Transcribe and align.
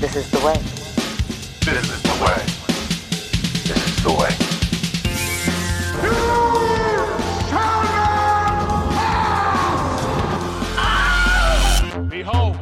This 0.00 0.16
is 0.16 0.30
the 0.30 0.38
way. 0.38 0.54
This 1.60 1.90
is 1.90 2.02
the 2.02 2.24
way. 2.24 2.42
This 3.64 3.88
is 3.88 4.02
the 4.02 4.12
way. 4.12 5.40
Behold, 12.08 12.56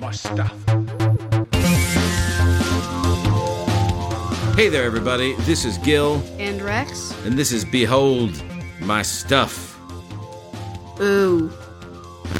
my 0.00 0.10
stuff. 0.12 0.54
Hey 4.56 4.68
there, 4.68 4.84
everybody. 4.84 5.34
This 5.40 5.64
is 5.64 5.78
Gil, 5.78 6.22
And 6.38 6.60
Rex? 6.62 7.12
and 7.24 7.36
this 7.38 7.50
is 7.52 7.64
Behold 7.64 8.42
My 8.80 9.02
Stuff. 9.02 9.76
Ooh. 11.00 11.50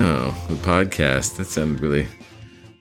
Oh, 0.01 0.35
the 0.49 0.57
podcast. 0.63 1.37
That 1.37 1.47
sounded 1.47 1.81
really. 1.81 2.07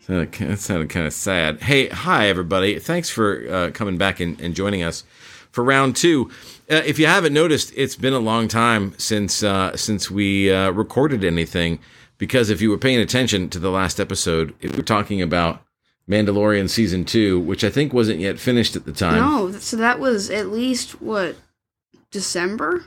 That 0.09 0.57
sounded 0.59 0.89
kind 0.89 1.05
of 1.05 1.13
sad. 1.13 1.61
Hey, 1.61 1.87
hi, 1.87 2.29
everybody. 2.29 2.79
Thanks 2.79 3.11
for 3.11 3.47
uh, 3.47 3.69
coming 3.71 3.99
back 3.99 4.19
and, 4.19 4.41
and 4.41 4.55
joining 4.55 4.81
us 4.81 5.03
for 5.51 5.63
round 5.63 5.95
two. 5.95 6.31
Uh, 6.69 6.81
if 6.83 6.97
you 6.97 7.05
haven't 7.05 7.31
noticed, 7.31 7.71
it's 7.75 7.95
been 7.95 8.13
a 8.13 8.19
long 8.19 8.47
time 8.47 8.95
since 8.97 9.43
uh, 9.43 9.77
since 9.77 10.09
we 10.09 10.51
uh, 10.51 10.71
recorded 10.71 11.23
anything. 11.23 11.77
Because 12.17 12.49
if 12.49 12.59
you 12.59 12.71
were 12.71 12.77
paying 12.79 12.99
attention 12.99 13.49
to 13.49 13.59
the 13.59 13.69
last 13.69 13.99
episode, 13.99 14.55
we 14.63 14.69
were 14.71 14.81
talking 14.81 15.21
about 15.21 15.61
Mandalorian 16.09 16.71
season 16.71 17.05
two, 17.05 17.39
which 17.39 17.63
I 17.63 17.69
think 17.69 17.93
wasn't 17.93 18.19
yet 18.19 18.39
finished 18.39 18.75
at 18.75 18.85
the 18.85 18.91
time. 18.91 19.15
No, 19.15 19.51
so 19.51 19.77
that 19.77 19.99
was 19.99 20.31
at 20.31 20.47
least, 20.47 21.01
what, 21.03 21.35
December? 22.09 22.83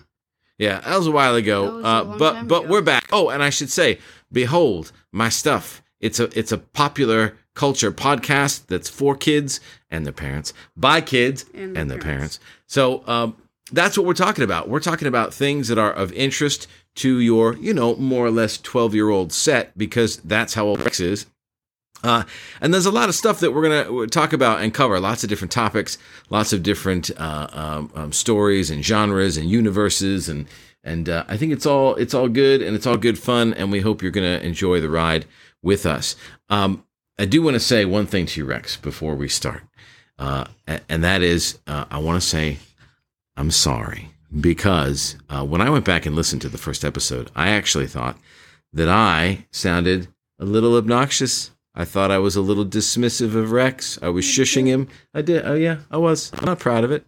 Yeah, 0.59 0.81
that 0.81 0.99
was 0.99 1.07
a 1.07 1.13
while 1.13 1.37
ago. 1.37 1.79
A 1.79 1.83
Uh, 1.83 2.05
but 2.19 2.49
but 2.49 2.65
ago. 2.65 2.73
we're 2.73 2.83
back. 2.83 3.09
Oh, 3.13 3.29
and 3.31 3.45
I 3.45 3.51
should 3.51 3.71
say, 3.71 4.01
behold 4.33 4.91
my 5.13 5.29
stuff. 5.29 5.82
It's 6.03 6.21
a 6.21 6.25
it's 6.39 6.53
a 6.53 6.59
popular 6.59 7.39
culture 7.55 7.93
podcast 7.93 8.67
that's 8.67 8.89
for 8.91 9.17
kids 9.17 9.61
and 9.91 10.05
their 10.05 10.13
parents, 10.13 10.53
by 10.77 11.01
kids 11.01 11.47
And 11.55 11.77
and, 11.77 11.91
their 11.91 11.99
parents. 11.99 12.39
parents. 12.39 12.41
So 12.67 13.07
um, 13.07 13.37
that's 13.71 13.97
what 13.97 14.07
we're 14.07 14.15
talking 14.15 14.45
about. 14.45 14.69
We're 14.69 14.81
talking 14.81 15.09
about 15.09 15.33
things 15.33 15.69
that 15.69 15.79
are 15.79 15.93
of 15.93 16.13
interest 16.13 16.67
to 16.97 17.21
your, 17.21 17.57
you 17.57 17.73
know, 17.73 17.95
more 17.97 18.27
or 18.27 18.31
less 18.31 18.59
twelve 18.59 18.95
year 18.95 19.09
old 19.09 19.33
set 19.33 19.77
because 19.79 20.17
that's 20.19 20.55
how 20.55 20.67
old 20.67 20.81
Rex 20.81 21.01
is. 21.01 21.27
Uh, 22.05 22.25
and 22.61 22.75
there's 22.75 22.87
a 22.87 22.91
lot 22.91 23.09
of 23.09 23.15
stuff 23.15 23.39
that 23.39 23.53
we're 23.53 23.63
going 23.63 23.87
to 23.87 24.07
talk 24.09 24.33
about 24.33 24.61
and 24.61 24.75
cover. 24.75 24.99
Lots 24.99 25.23
of 25.23 25.29
different 25.29 25.53
topics, 25.53 25.99
lots 26.31 26.53
of 26.53 26.65
different 26.65 27.13
uh, 27.17 27.47
um, 27.53 27.93
um, 27.95 28.13
stories 28.13 28.71
and 28.71 28.85
genres 28.85 29.37
and 29.37 29.49
universes, 29.49 30.29
and 30.29 30.49
and 30.85 31.09
uh, 31.09 31.25
I 31.29 31.37
think 31.37 31.53
it's 31.53 31.67
all 31.67 31.95
it's 31.97 32.15
all 32.15 32.29
good 32.29 32.63
and 32.63 32.75
it's 32.75 32.87
all 32.87 32.97
good 32.97 33.19
fun. 33.19 33.55
And 33.55 33.71
we 33.71 33.81
hope 33.81 34.03
you're 34.03 34.11
going 34.11 34.39
to 34.39 34.45
enjoy 34.45 34.81
the 34.81 34.91
ride 34.91 35.27
with 35.63 35.87
us. 35.87 36.17
Um, 36.49 36.85
I 37.19 37.25
do 37.25 37.43
want 37.43 37.55
to 37.55 37.61
say 37.61 37.85
one 37.85 38.07
thing 38.07 38.27
to 38.27 38.41
you, 38.41 38.47
Rex, 38.47 38.77
before 38.77 39.15
we 39.15 39.29
start, 39.29 39.63
uh, 40.19 40.47
and 40.89 41.05
that 41.05 41.23
is 41.23 41.59
uh, 41.67 41.85
I 41.91 41.99
want 41.99 42.21
to 42.21 42.27
say 42.27 42.59
I'm 43.37 43.51
sorry 43.51 44.11
because 44.41 45.17
uh, 45.29 45.45
when 45.45 45.61
I 45.61 45.71
went 45.71 45.85
back 45.85 46.07
and 46.07 46.17
listened 46.17 46.43
to 46.43 46.49
the 46.49 46.59
first 46.59 46.85
episode, 46.85 47.31
I 47.35 47.51
actually 47.51 47.87
thought 47.87 48.19
that 48.73 48.89
I 48.89 49.47
sounded 49.51 50.09
a 50.39 50.45
little 50.45 50.77
obnoxious. 50.77 51.51
I 51.75 51.85
thought 51.85 52.11
I 52.11 52.19
was 52.19 52.37
a 52.37 52.41
little 52.43 52.67
dismissive 52.67 53.35
of 53.35 53.53
Rex. 53.53 53.99
I 54.03 54.09
was 54.11 54.25
shushing 54.25 54.67
him. 54.67 54.89
I 55.15 55.23
did. 55.23 55.47
Oh, 55.47 55.55
yeah, 55.55 55.79
I 55.91 55.97
was. 55.97 56.31
I'm 56.35 56.45
not 56.45 56.59
proud 56.59 56.85
of 56.85 56.91
it. 56.91 57.07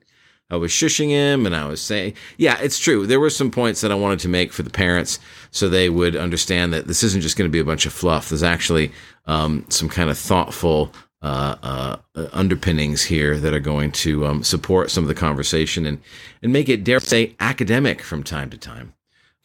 I 0.50 0.56
was 0.56 0.70
shushing 0.70 1.08
him 1.08 1.46
and 1.46 1.56
I 1.56 1.66
was 1.66 1.80
saying, 1.80 2.14
yeah, 2.36 2.58
it's 2.60 2.78
true. 2.78 3.06
There 3.06 3.20
were 3.20 3.30
some 3.30 3.50
points 3.50 3.80
that 3.80 3.90
I 3.90 3.94
wanted 3.94 4.20
to 4.20 4.28
make 4.28 4.52
for 4.52 4.62
the 4.62 4.70
parents 4.70 5.18
so 5.50 5.68
they 5.68 5.88
would 5.88 6.16
understand 6.16 6.72
that 6.74 6.86
this 6.86 7.02
isn't 7.02 7.22
just 7.22 7.36
going 7.36 7.48
to 7.48 7.52
be 7.52 7.60
a 7.60 7.64
bunch 7.64 7.86
of 7.86 7.92
fluff. 7.92 8.28
There's 8.28 8.42
actually 8.42 8.92
um, 9.26 9.64
some 9.68 9.88
kind 9.88 10.10
of 10.10 10.18
thoughtful 10.18 10.92
uh, 11.22 11.56
uh, 11.62 11.96
underpinnings 12.34 13.04
here 13.04 13.38
that 13.38 13.54
are 13.54 13.60
going 13.60 13.90
to 13.92 14.26
um, 14.26 14.44
support 14.44 14.90
some 14.90 15.02
of 15.02 15.08
the 15.08 15.14
conversation 15.14 15.86
and, 15.86 15.98
and 16.42 16.52
make 16.52 16.68
it, 16.68 16.84
dare 16.84 17.00
say, 17.00 17.34
academic 17.40 18.02
from 18.02 18.22
time 18.22 18.50
to 18.50 18.58
time. 18.58 18.92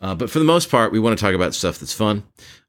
Uh, 0.01 0.13
but 0.15 0.29
for 0.29 0.39
the 0.39 0.45
most 0.45 0.69
part, 0.69 0.91
we 0.91 0.99
want 0.99 1.17
to 1.17 1.23
talk 1.23 1.33
about 1.33 1.53
stuff 1.53 1.79
that's 1.79 1.93
fun. 1.93 2.23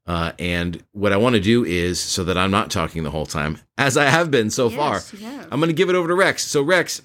Uh, 0.07 0.31
and 0.39 0.83
what 0.93 1.11
I 1.13 1.17
want 1.17 1.35
to 1.35 1.41
do 1.41 1.63
is 1.63 1.99
so 1.99 2.23
that 2.23 2.37
I'm 2.37 2.51
not 2.51 2.71
talking 2.71 3.03
the 3.03 3.11
whole 3.11 3.25
time, 3.25 3.59
as 3.77 3.97
I 3.97 4.05
have 4.05 4.31
been 4.31 4.49
so 4.49 4.69
far, 4.69 4.95
Yes, 4.95 5.13
you 5.13 5.19
have. 5.25 5.47
I'm 5.51 5.59
going 5.59 5.69
to 5.69 5.73
give 5.75 5.89
it 5.89 5.95
over 5.95 6.07
to 6.07 6.15
Rex. 6.15 6.43
So, 6.43 6.61
Rex 6.61 7.01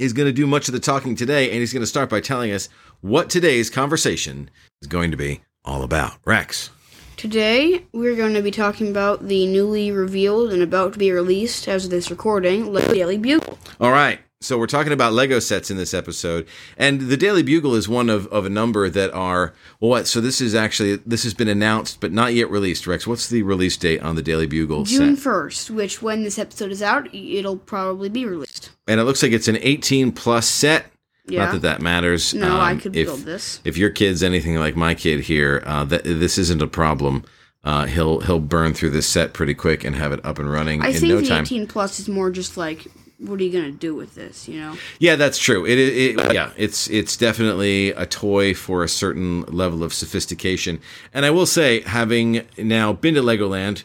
is 0.00 0.14
going 0.14 0.26
to 0.26 0.32
do 0.32 0.46
much 0.46 0.66
of 0.66 0.72
the 0.72 0.80
talking 0.80 1.14
today, 1.14 1.50
and 1.50 1.60
he's 1.60 1.74
going 1.74 1.82
to 1.82 1.86
start 1.86 2.08
by 2.08 2.20
telling 2.20 2.50
us 2.50 2.68
what 3.02 3.28
today's 3.28 3.68
conversation 3.68 4.50
is 4.80 4.88
going 4.88 5.10
to 5.10 5.16
be 5.16 5.42
all 5.64 5.82
about. 5.82 6.14
Rex. 6.24 6.70
Today, 7.18 7.84
we're 7.92 8.16
going 8.16 8.32
to 8.32 8.40
be 8.40 8.50
talking 8.50 8.88
about 8.88 9.28
the 9.28 9.46
newly 9.46 9.92
revealed 9.92 10.54
and 10.54 10.62
about 10.62 10.94
to 10.94 10.98
be 10.98 11.12
released 11.12 11.68
as 11.68 11.84
of 11.84 11.90
this 11.90 12.10
recording, 12.10 12.72
Lego 12.72 12.94
Daily 12.94 13.18
Bugle. 13.18 13.58
All 13.78 13.90
right. 13.90 14.20
So 14.42 14.56
we're 14.56 14.68
talking 14.68 14.94
about 14.94 15.12
Lego 15.12 15.38
sets 15.38 15.70
in 15.70 15.76
this 15.76 15.92
episode, 15.92 16.48
and 16.78 16.98
the 16.98 17.16
Daily 17.18 17.42
Bugle 17.42 17.74
is 17.74 17.90
one 17.90 18.08
of, 18.08 18.26
of 18.28 18.46
a 18.46 18.48
number 18.48 18.88
that 18.88 19.12
are 19.12 19.52
well, 19.80 19.90
what? 19.90 20.06
So 20.06 20.22
this 20.22 20.40
is 20.40 20.54
actually 20.54 20.96
this 20.96 21.24
has 21.24 21.34
been 21.34 21.46
announced 21.46 22.00
but 22.00 22.10
not 22.10 22.32
yet 22.32 22.50
released. 22.50 22.86
Rex, 22.86 23.06
what's 23.06 23.28
the 23.28 23.42
release 23.42 23.76
date 23.76 24.00
on 24.00 24.16
the 24.16 24.22
Daily 24.22 24.46
Bugle 24.46 24.84
June 24.84 25.14
set? 25.14 25.30
1st, 25.30 25.70
which 25.72 26.00
when 26.00 26.22
this 26.22 26.38
episode 26.38 26.72
is 26.72 26.82
out, 26.82 27.14
it'll 27.14 27.58
probably 27.58 28.08
be 28.08 28.24
released. 28.24 28.49
And 28.90 28.98
it 29.00 29.04
looks 29.04 29.22
like 29.22 29.32
it's 29.32 29.46
an 29.48 29.58
18 29.60 30.10
plus 30.12 30.46
set. 30.48 30.86
Yeah. 31.26 31.44
Not 31.44 31.52
that 31.52 31.62
that 31.62 31.80
matters. 31.80 32.34
No, 32.34 32.56
I 32.58 32.72
Um, 32.72 32.80
could 32.80 32.96
if, 32.96 33.06
build 33.06 33.20
this. 33.20 33.60
If 33.64 33.76
your 33.76 33.90
kid's 33.90 34.22
anything 34.22 34.56
like 34.56 34.74
my 34.74 34.94
kid 34.94 35.20
here, 35.20 35.62
uh, 35.64 35.84
that 35.84 36.02
this 36.04 36.36
isn't 36.38 36.60
a 36.60 36.66
problem. 36.66 37.22
Uh, 37.62 37.84
he'll 37.86 38.20
he'll 38.20 38.40
burn 38.40 38.74
through 38.74 38.90
this 38.90 39.06
set 39.06 39.32
pretty 39.32 39.54
quick 39.54 39.84
and 39.84 39.94
have 39.94 40.10
it 40.12 40.24
up 40.24 40.38
and 40.40 40.50
running 40.50 40.82
I 40.82 40.88
in 40.88 40.94
think 40.94 41.04
no 41.12 41.20
the 41.20 41.28
time. 41.28 41.42
18 41.42 41.66
plus 41.68 42.00
is 42.00 42.08
more 42.08 42.30
just 42.30 42.56
like, 42.56 42.86
what 43.18 43.38
are 43.38 43.44
you 43.44 43.52
going 43.52 43.66
to 43.70 43.78
do 43.78 43.94
with 43.94 44.14
this, 44.14 44.48
you 44.48 44.58
know? 44.58 44.76
Yeah, 44.98 45.14
that's 45.16 45.36
true. 45.38 45.66
It, 45.66 45.78
it, 45.78 46.18
it- 46.18 46.32
yeah, 46.34 46.50
it's 46.56 46.88
it's 46.88 47.16
definitely 47.18 47.90
a 47.90 48.06
toy 48.06 48.54
for 48.54 48.82
a 48.82 48.88
certain 48.88 49.42
level 49.42 49.84
of 49.84 49.92
sophistication. 49.92 50.80
And 51.14 51.24
I 51.26 51.30
will 51.30 51.46
say, 51.46 51.82
having 51.82 52.42
now 52.58 52.92
been 52.94 53.14
to 53.14 53.22
Legoland 53.22 53.84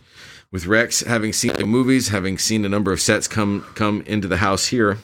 with 0.56 0.68
Rex, 0.68 1.02
having 1.02 1.34
seen 1.34 1.52
the 1.52 1.66
movies, 1.66 2.08
having 2.08 2.38
seen 2.38 2.64
a 2.64 2.70
number 2.70 2.94
of 2.94 3.02
sets 3.02 3.28
come 3.28 3.66
come 3.76 4.02
into 4.08 4.26
the 4.26 4.38
house 4.38 4.68
here 4.68 4.98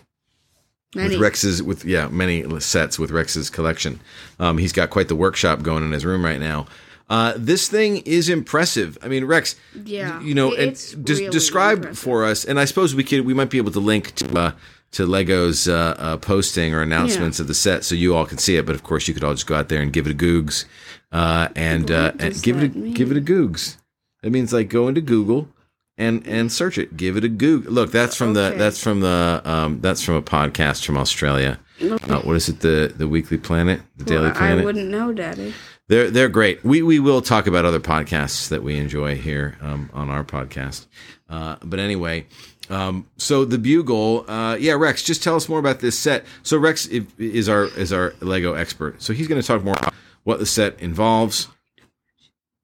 Many. 0.95 1.09
with 1.09 1.19
Rex's 1.21 1.61
with 1.61 1.83
yeah 1.83 2.07
many 2.07 2.47
sets 2.61 2.97
with 2.97 3.11
Rex's 3.11 3.49
collection. 3.49 3.99
Um, 4.39 4.57
he's 4.57 4.71
got 4.71 4.89
quite 4.89 5.09
the 5.09 5.15
workshop 5.15 5.61
going 5.61 5.83
in 5.83 5.91
his 5.91 6.05
room 6.05 6.23
right 6.23 6.39
now. 6.39 6.67
Uh, 7.09 7.33
this 7.35 7.67
thing 7.67 7.97
is 8.05 8.29
impressive. 8.29 8.97
I 9.03 9.09
mean, 9.09 9.25
Rex, 9.25 9.57
Yeah, 9.83 10.21
you 10.21 10.33
know, 10.33 10.53
and 10.53 10.69
it's 10.71 10.93
des- 10.93 11.15
really 11.15 11.29
describe 11.29 11.79
impressive. 11.79 11.99
for 11.99 12.23
us, 12.23 12.45
and 12.45 12.57
I 12.57 12.63
suppose 12.63 12.95
we 12.95 13.03
could 13.03 13.25
we 13.25 13.33
might 13.33 13.49
be 13.49 13.57
able 13.57 13.73
to 13.73 13.81
link 13.81 14.15
to 14.15 14.39
uh, 14.39 14.51
to 14.93 15.05
Lego's 15.05 15.67
uh, 15.67 15.95
uh, 15.97 16.15
posting 16.15 16.73
or 16.73 16.81
announcements 16.81 17.41
of 17.41 17.47
the 17.47 17.53
set 17.53 17.83
so 17.83 17.93
you 17.93 18.15
all 18.15 18.25
can 18.25 18.37
see 18.37 18.55
it. 18.55 18.65
But 18.65 18.75
of 18.75 18.83
course, 18.83 19.05
you 19.09 19.13
could 19.13 19.25
all 19.25 19.33
just 19.33 19.47
go 19.47 19.55
out 19.55 19.67
there 19.67 19.81
and 19.81 19.91
give 19.91 20.07
it 20.07 20.11
a 20.13 20.15
googs, 20.17 20.63
uh, 21.11 21.49
and 21.57 21.91
uh, 21.91 22.13
and 22.19 22.41
give 22.41 22.63
it 22.63 22.73
a, 22.73 22.77
mean? 22.77 22.93
give 22.93 23.11
it 23.11 23.17
a 23.17 23.21
googs. 23.21 23.75
It 24.23 24.31
means 24.31 24.53
like 24.53 24.69
go 24.69 24.87
into 24.87 25.01
Google 25.01 25.49
and 25.97 26.25
and 26.27 26.51
search 26.51 26.77
it. 26.77 26.97
Give 26.97 27.17
it 27.17 27.23
a 27.23 27.29
goog. 27.29 27.65
Look, 27.65 27.91
that's 27.91 28.15
from 28.15 28.33
the 28.33 28.53
that's 28.57 28.81
from 28.81 29.01
the 29.01 29.41
um, 29.45 29.81
that's 29.81 30.01
from 30.03 30.15
a 30.15 30.21
podcast 30.21 30.85
from 30.85 30.97
Australia. 30.97 31.59
Uh, 31.81 32.21
what 32.21 32.35
is 32.35 32.49
it? 32.49 32.59
The 32.59 32.93
the 32.95 33.07
Weekly 33.07 33.37
Planet, 33.37 33.81
the 33.97 34.03
Daily 34.03 34.31
Planet. 34.31 34.61
I 34.61 34.65
wouldn't 34.65 34.89
know, 34.89 35.11
Daddy. 35.13 35.53
They're 35.87 36.09
they're 36.09 36.29
great. 36.29 36.63
We 36.63 36.81
we 36.81 36.99
will 36.99 37.21
talk 37.21 37.47
about 37.47 37.65
other 37.65 37.79
podcasts 37.79 38.49
that 38.49 38.63
we 38.63 38.77
enjoy 38.77 39.15
here 39.15 39.57
um, 39.61 39.89
on 39.93 40.09
our 40.09 40.23
podcast. 40.23 40.85
Uh, 41.29 41.55
but 41.63 41.79
anyway, 41.79 42.27
um, 42.69 43.07
so 43.17 43.45
the 43.45 43.57
Bugle, 43.57 44.29
uh, 44.29 44.55
yeah, 44.55 44.73
Rex, 44.73 45.03
just 45.03 45.23
tell 45.23 45.35
us 45.35 45.49
more 45.49 45.59
about 45.59 45.79
this 45.79 45.97
set. 45.97 46.25
So 46.43 46.57
Rex 46.57 46.87
is 46.87 47.49
our 47.49 47.65
is 47.65 47.91
our 47.91 48.13
Lego 48.21 48.53
expert. 48.53 49.01
So 49.01 49.13
he's 49.13 49.27
going 49.27 49.41
to 49.41 49.45
talk 49.47 49.63
more 49.63 49.75
about 49.77 49.93
what 50.23 50.39
the 50.39 50.45
set 50.45 50.79
involves. 50.79 51.47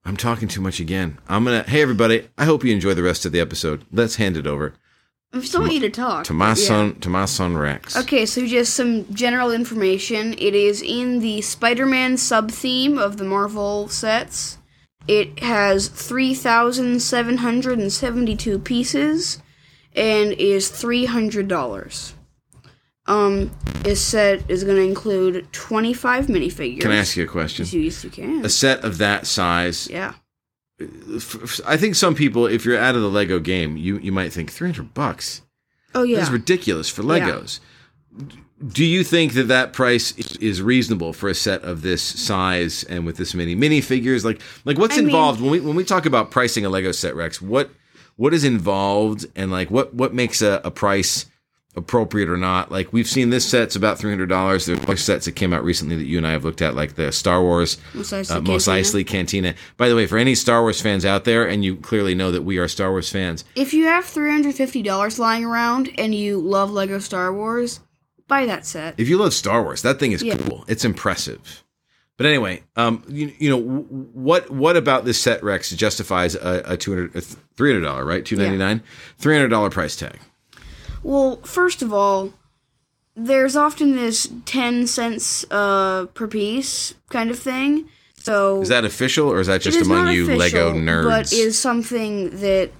I'm 0.08 0.16
talking 0.16 0.48
too 0.48 0.62
much 0.62 0.80
again. 0.80 1.18
I'm 1.28 1.44
gonna. 1.44 1.64
Hey 1.64 1.82
everybody, 1.82 2.26
I 2.38 2.46
hope 2.46 2.64
you 2.64 2.72
enjoy 2.72 2.94
the 2.94 3.02
rest 3.02 3.26
of 3.26 3.32
the 3.32 3.40
episode. 3.40 3.84
Let's 3.92 4.16
hand 4.16 4.38
it 4.38 4.46
over 4.46 4.72
I 5.34 5.40
still 5.42 5.60
want 5.60 5.74
you 5.74 5.80
to 5.80 5.90
talk. 5.90 6.24
to 6.24 6.32
my 6.32 6.48
Yeah. 6.48 6.54
son 6.54 6.94
to 7.00 7.10
my 7.10 7.26
son 7.26 7.58
Rex. 7.58 7.94
Okay, 7.94 8.24
so 8.24 8.46
just 8.46 8.72
some 8.72 9.04
general 9.14 9.50
information. 9.52 10.32
It 10.38 10.54
is 10.54 10.80
in 10.80 11.18
the 11.20 11.42
Spider 11.42 11.84
Man 11.84 12.16
sub 12.16 12.50
theme 12.50 12.96
of 12.96 13.18
the 13.18 13.24
Marvel 13.24 13.86
sets. 13.88 14.56
It 15.06 15.40
has 15.40 15.88
3,772 15.88 18.58
pieces 18.60 19.42
and 19.94 20.32
is 20.32 20.70
$300. 20.70 22.12
Um, 23.08 23.50
this 23.82 24.00
set 24.00 24.48
is 24.50 24.64
going 24.64 24.76
to 24.76 24.82
include 24.82 25.50
25 25.52 26.26
minifigures. 26.26 26.80
Can 26.82 26.90
I 26.92 26.96
ask 26.96 27.16
you 27.16 27.24
a 27.24 27.26
question? 27.26 27.64
Yes, 27.70 28.04
you, 28.04 28.10
can. 28.10 28.44
A 28.44 28.48
set 28.48 28.84
of 28.84 28.98
that 28.98 29.26
size 29.26 29.88
Yeah. 29.90 30.12
f- 30.80 31.36
f- 31.42 31.60
I 31.66 31.76
think 31.76 31.94
some 31.94 32.14
people, 32.14 32.46
if 32.46 32.64
you're 32.64 32.78
out 32.78 32.94
of 32.94 33.00
the 33.02 33.08
Lego 33.10 33.38
game, 33.40 33.76
you 33.76 33.98
you 33.98 34.12
might 34.12 34.32
think 34.32 34.50
300 34.52 34.92
bucks. 34.94 35.40
Oh, 35.94 36.02
yeah. 36.02 36.18
That's 36.18 36.30
ridiculous 36.30 36.88
for 36.90 37.02
Legos. 37.02 37.60
Do 38.66 38.84
you 38.84 39.04
think 39.04 39.32
that 39.34 39.44
that 39.48 39.72
price 39.72 40.12
is- 40.18 40.36
is 40.36 40.60
reasonable 40.60 41.12
for 41.12 41.28
a 41.28 41.34
set 41.34 41.62
of 41.62 41.80
this 41.82 42.02
size 42.02 42.84
and 42.84 43.06
with 43.06 43.16
this 43.16 43.32
many 43.32 43.54
minifigures? 43.56 44.24
Like, 44.24 44.40
like 44.64 44.78
what's 44.78 44.94
I 44.94 44.98
mean- 44.98 45.06
involved 45.06 45.40
when 45.40 45.50
we 45.50 45.60
when 45.60 45.76
we 45.76 45.84
talk 45.84 46.04
about 46.06 46.30
pricing 46.30 46.66
a 46.66 46.68
Lego 46.68 46.92
set, 46.92 47.16
Rex? 47.16 47.40
What 47.40 47.70
what 48.16 48.34
is 48.34 48.44
involved 48.44 49.24
and 49.34 49.50
like 49.50 49.70
what 49.70 49.94
what 49.94 50.12
makes 50.12 50.42
a, 50.42 50.60
a 50.64 50.70
price 50.70 51.24
appropriate 51.78 52.28
or 52.28 52.36
not. 52.36 52.70
Like 52.70 52.92
we've 52.92 53.06
seen 53.08 53.30
this 53.30 53.48
set's 53.48 53.74
about 53.76 53.98
three 53.98 54.10
hundred 54.10 54.28
dollars. 54.28 54.66
There's 54.66 54.78
other 54.80 54.96
sets 54.96 55.24
that 55.24 55.32
came 55.32 55.54
out 55.54 55.64
recently 55.64 55.96
that 55.96 56.04
you 56.04 56.18
and 56.18 56.26
I 56.26 56.32
have 56.32 56.44
looked 56.44 56.60
at, 56.60 56.74
like 56.74 56.96
the 56.96 57.10
Star 57.12 57.40
Wars 57.40 57.78
Mos 57.94 58.10
Eisley 58.12 58.30
uh, 58.36 58.40
Mos 58.42 58.66
Cantina. 58.66 58.82
Eisley 58.82 59.06
Cantina. 59.06 59.54
By 59.78 59.88
the 59.88 59.96
way, 59.96 60.06
for 60.06 60.18
any 60.18 60.34
Star 60.34 60.60
Wars 60.60 60.80
fans 60.82 61.06
out 61.06 61.24
there, 61.24 61.48
and 61.48 61.64
you 61.64 61.76
clearly 61.76 62.14
know 62.14 62.30
that 62.30 62.42
we 62.42 62.58
are 62.58 62.68
Star 62.68 62.90
Wars 62.90 63.10
fans, 63.10 63.44
If 63.54 63.72
you 63.72 63.86
have 63.86 64.04
three 64.04 64.30
hundred 64.30 64.54
fifty 64.54 64.82
dollars 64.82 65.18
lying 65.18 65.44
around 65.46 65.90
and 65.96 66.14
you 66.14 66.38
love 66.38 66.70
Lego 66.70 66.98
Star 66.98 67.32
Wars, 67.32 67.80
buy 68.26 68.44
that 68.44 68.66
set. 68.66 68.94
if 68.98 69.08
you 69.08 69.16
love 69.16 69.32
Star 69.32 69.62
Wars, 69.62 69.80
that 69.82 69.98
thing 69.98 70.12
is 70.12 70.22
Yeah. 70.22 70.36
cool. 70.36 70.64
It's 70.68 70.84
impressive. 70.84 71.64
But 72.16 72.26
anyway, 72.26 72.64
um, 72.74 73.04
you, 73.06 73.32
you 73.38 73.48
know 73.48 73.60
what 74.12 74.50
what 74.50 74.76
about 74.76 75.04
this 75.04 75.20
set 75.20 75.40
Rex 75.44 75.70
justifies 75.70 76.34
a, 76.34 76.62
a 76.66 76.76
two 76.76 76.90
hundred 76.90 77.22
three 77.56 77.70
hundred 77.72 77.84
dollar 77.84 78.04
right 78.04 78.24
two 78.24 78.34
ninety 78.34 78.56
nine 78.56 78.82
three 79.18 79.36
hundred 79.36 79.50
dollar 79.50 79.70
price 79.70 79.94
tag? 79.94 80.18
Well, 81.02 81.36
first 81.44 81.82
of 81.82 81.92
all, 81.92 82.32
there's 83.16 83.56
often 83.56 83.96
this 83.96 84.28
ten 84.44 84.86
cents 84.86 85.44
uh, 85.50 86.06
per 86.14 86.26
piece 86.28 86.94
kind 87.10 87.30
of 87.30 87.38
thing. 87.38 87.88
So 88.16 88.60
Is 88.60 88.68
that 88.68 88.84
official 88.84 89.30
or 89.30 89.40
is 89.40 89.46
that 89.46 89.60
just 89.62 89.78
is 89.78 89.86
among 89.86 90.08
you 90.08 90.24
official, 90.24 90.38
Lego 90.38 90.72
nerds? 90.74 91.04
but 91.04 91.32
is 91.32 91.58
something 91.58 92.30
that 92.40 92.70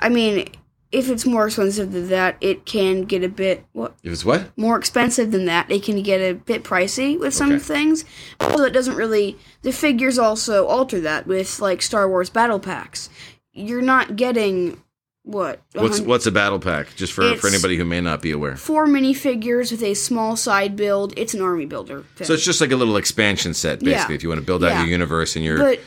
I 0.00 0.08
mean, 0.08 0.48
if 0.92 1.08
it's 1.08 1.24
more 1.24 1.46
expensive 1.46 1.92
than 1.92 2.08
that, 2.08 2.36
it 2.40 2.64
can 2.66 3.02
get 3.04 3.22
a 3.24 3.28
bit 3.28 3.64
what 3.72 3.94
if 4.02 4.12
it's 4.12 4.24
what? 4.24 4.50
more 4.56 4.76
expensive 4.78 5.30
than 5.32 5.46
that. 5.46 5.70
It 5.70 5.82
can 5.82 6.02
get 6.02 6.20
a 6.20 6.34
bit 6.34 6.62
pricey 6.64 7.18
with 7.18 7.32
some 7.34 7.52
Okay. 7.52 7.58
things. 7.58 8.04
Also, 8.40 8.64
it 8.64 8.72
doesn't 8.72 8.96
really. 8.96 9.36
The 9.62 9.72
figures 9.72 10.18
also 10.18 10.66
alter 10.66 11.00
that 11.00 11.26
with 11.26 11.60
like 11.60 11.80
Star 11.82 12.08
Wars 12.08 12.28
battle 12.30 12.58
packs. 12.60 13.08
You're 13.52 13.82
not 13.82 14.16
getting 14.16 14.80
what 15.28 15.60
What's 15.74 16.00
what's 16.00 16.24
a 16.26 16.32
battle 16.32 16.58
pack? 16.58 16.96
Just 16.96 17.12
for, 17.12 17.36
for 17.36 17.48
anybody 17.48 17.76
who 17.76 17.84
may 17.84 18.00
not 18.00 18.22
be 18.22 18.30
aware. 18.30 18.56
four 18.56 18.86
minifigures 18.86 19.70
with 19.70 19.82
a 19.82 19.92
small 19.92 20.36
side 20.36 20.74
build. 20.74 21.12
It's 21.18 21.34
an 21.34 21.42
army 21.42 21.66
builder. 21.66 22.04
Thing. 22.16 22.26
So 22.26 22.32
it's 22.32 22.44
just 22.44 22.60
like 22.62 22.72
a 22.72 22.76
little 22.76 22.96
expansion 22.96 23.52
set, 23.52 23.80
basically, 23.80 24.14
Yeah. 24.14 24.16
if 24.16 24.22
you 24.22 24.30
want 24.30 24.40
to 24.40 24.46
build 24.46 24.64
out 24.64 24.68
Yeah. 24.70 24.80
your 24.80 24.88
universe 24.90 25.36
and 25.36 25.44
your 25.44 25.58
but 25.58 25.80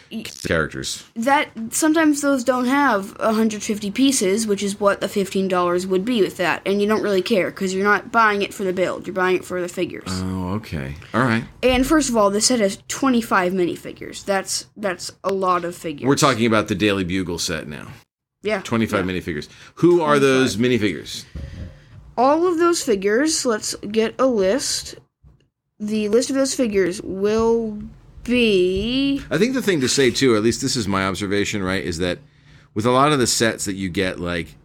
characters. 0.48 1.04
that 1.16 1.50
sometimes 1.72 2.22
those 2.22 2.44
don't 2.44 2.66
have 2.66 3.18
150 3.20 3.90
pieces, 3.90 4.46
which 4.46 4.62
is 4.62 4.80
what 4.80 5.02
the 5.02 5.08
$15 5.08 5.88
would 5.88 6.06
be 6.06 6.22
with 6.22 6.38
that, 6.38 6.62
and 6.66 6.80
you 6.82 6.88
don't 6.88 7.02
really 7.02 7.22
care 7.24 7.50
because 7.50 7.74
you're 7.74 7.84
not 7.84 8.12
buying 8.12 8.44
it 8.44 8.54
for 8.54 8.64
the 8.64 8.74
build, 8.74 9.08
you're 9.08 9.14
buying 9.16 9.38
it 9.38 9.46
for 9.46 9.60
the 9.60 9.68
figures. 9.68 10.04
Oh, 10.08 10.54
okay. 10.58 10.96
All 11.16 11.22
right. 11.24 11.44
and 11.64 11.86
first 11.86 12.10
of 12.10 12.16
all, 12.16 12.30
this 12.30 12.46
set 12.46 12.60
has 12.60 12.78
25 12.88 13.54
minifigures. 13.54 14.24
That's 14.24 14.68
that's 14.78 15.12
a 15.24 15.34
lot 15.34 15.66
of 15.66 15.76
figures. 15.76 16.08
We're 16.08 16.16
talking 16.16 16.46
about 16.46 16.68
the 16.68 16.76
Daily 16.76 17.04
Bugle 17.04 17.40
set 17.40 17.68
now. 17.68 17.88
Yeah, 18.44 18.62
25 18.62 19.06
yeah. 19.06 19.12
minifigures. 19.12 19.48
Who 19.76 20.02
are 20.02 20.20
those 20.20 20.58
minifigures? 20.58 21.26
All 22.18 22.48
of 22.48 22.58
those 22.58 22.84
figures. 22.84 23.46
Let's 23.46 23.76
get 23.76 24.16
a 24.20 24.26
list. 24.26 24.96
The 25.80 26.10
list 26.10 26.30
of 26.30 26.36
those 26.36 26.54
figures 26.54 27.02
will 27.02 27.82
be 28.24 29.22
I 29.32 29.38
think 29.38 29.54
the 29.54 29.62
thing 29.62 29.82
to 29.82 29.90
say 29.90 30.12
too, 30.12 30.36
at 30.36 30.44
least 30.44 30.62
this 30.62 30.76
is 30.76 30.88
my 30.88 31.06
observation, 31.06 31.64
right, 31.64 31.84
is 31.84 31.98
that 32.00 32.20
with 32.74 32.86
a 32.86 32.92
lot 32.92 33.12
of 33.12 33.20
the 33.20 33.28
sets 33.28 33.66
that 33.66 33.74
you 33.74 33.90
get, 33.90 34.20
like, 34.20 34.56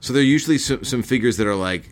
so 0.00 0.12
they're 0.12 0.22
usually 0.22 0.58
some, 0.58 0.84
some 0.84 1.02
figures 1.02 1.36
that 1.36 1.46
are 1.46 1.54
like 1.54 1.88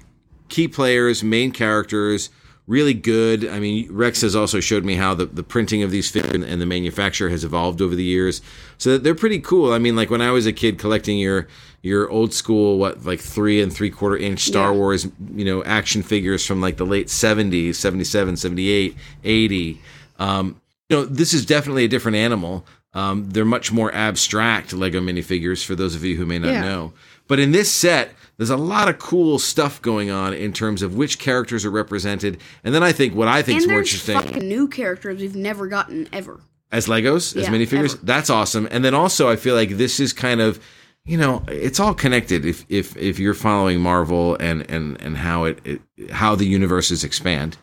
key 0.48 0.68
players, 0.68 1.22
main 1.22 1.52
characters, 1.52 2.30
really 2.70 2.94
good. 2.94 3.44
I 3.48 3.58
mean, 3.58 3.88
Rex 3.90 4.20
has 4.20 4.36
also 4.36 4.60
showed 4.60 4.84
me 4.84 4.94
how 4.94 5.12
the, 5.12 5.26
the 5.26 5.42
printing 5.42 5.82
of 5.82 5.90
these 5.90 6.08
figures 6.08 6.32
and 6.44 6.60
the 6.62 6.66
manufacture 6.66 7.28
has 7.28 7.42
evolved 7.42 7.82
over 7.82 7.96
the 7.96 8.04
years. 8.04 8.40
So 8.78 8.96
they're 8.96 9.16
pretty 9.16 9.40
cool. 9.40 9.72
I 9.72 9.78
mean, 9.78 9.96
like 9.96 10.08
when 10.08 10.22
I 10.22 10.30
was 10.30 10.46
a 10.46 10.52
kid 10.52 10.78
collecting 10.78 11.18
your 11.18 11.48
your 11.82 12.08
old 12.10 12.32
school, 12.32 12.78
what, 12.78 13.04
like 13.04 13.18
three 13.18 13.60
and 13.60 13.72
three 13.72 13.90
quarter 13.90 14.16
inch 14.16 14.40
Star 14.40 14.70
Yeah. 14.70 14.78
Wars, 14.78 15.08
you 15.34 15.44
know, 15.44 15.64
action 15.64 16.02
figures 16.02 16.46
from 16.46 16.60
like 16.60 16.76
the 16.76 16.86
late 16.86 17.08
70s, 17.08 17.74
77, 17.74 18.36
78, 18.36 18.96
80. 19.24 19.80
Um, 20.20 20.60
you 20.88 20.96
know, 20.96 21.04
this 21.06 21.34
is 21.34 21.44
definitely 21.44 21.84
a 21.84 21.88
different 21.88 22.16
animal. 22.18 22.64
Um, 22.94 23.30
they're 23.30 23.44
much 23.44 23.72
more 23.72 23.92
abstract 23.94 24.72
Lego 24.72 25.00
minifigures 25.00 25.64
for 25.64 25.74
those 25.74 25.94
of 25.94 26.04
you 26.04 26.16
who 26.16 26.26
may 26.26 26.38
not 26.38 26.50
Yeah. 26.52 26.62
know. 26.62 26.92
But 27.30 27.38
in 27.38 27.52
this 27.52 27.70
set, 27.70 28.10
there's 28.38 28.50
a 28.50 28.56
lot 28.56 28.88
of 28.88 28.98
cool 28.98 29.38
stuff 29.38 29.80
going 29.80 30.10
on 30.10 30.34
in 30.34 30.52
terms 30.52 30.82
of 30.82 30.96
which 30.96 31.20
characters 31.20 31.64
are 31.64 31.70
represented. 31.70 32.38
And 32.64 32.74
then 32.74 32.82
I 32.82 32.90
think 32.90 33.14
what 33.14 33.28
I 33.28 33.40
think 33.40 33.58
is 33.58 33.64
and 33.64 33.70
more 33.70 33.78
there's 33.78 33.94
interesting 33.94 34.18
fucking 34.32 34.48
new 34.48 34.66
characters 34.66 35.20
we've 35.20 35.36
never 35.36 35.68
gotten 35.68 36.08
ever. 36.12 36.40
as 36.72 36.86
Legos, 36.88 37.36
as 37.36 37.44
Yeah, 37.44 37.50
minifigures, 37.50 37.94
ever. 37.94 38.00
that's 38.02 38.30
awesome. 38.30 38.66
And 38.72 38.84
then 38.84 38.94
also 38.94 39.30
I 39.30 39.36
feel 39.36 39.54
like 39.54 39.70
this 39.76 40.00
is 40.00 40.12
kind 40.12 40.40
of 40.40 40.58
you 41.04 41.16
know, 41.16 41.44
it's 41.46 41.78
all 41.78 41.94
connected 41.94 42.44
if 42.44 42.66
if 42.68 42.96
if 42.96 43.20
you're 43.20 43.32
following 43.34 43.80
Marvel 43.80 44.36
and 44.40 44.68
and 44.68 45.00
and 45.00 45.16
how 45.16 45.44
it, 45.44 45.60
it 45.64 45.80
how 46.10 46.34
the 46.34 46.46
universes 46.46 47.04
expand. 47.04 47.58